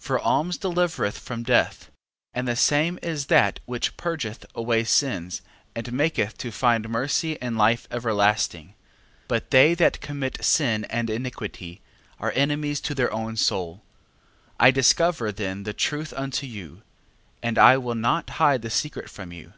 [0.00, 0.04] 12:9.
[0.04, 1.92] For alms delivereth from death,
[2.34, 5.42] and the same is that which purgeth away sins,
[5.76, 8.70] and maketh to find mercy and life everlasting.
[8.70, 8.74] 12:10.
[9.28, 11.82] But they that commit sin and iniquity,
[12.18, 13.84] are enemies to their own soul.
[14.54, 14.54] 12:11.
[14.58, 16.82] I discover then the truth unto you,
[17.40, 19.52] and I will not hide the secret from you.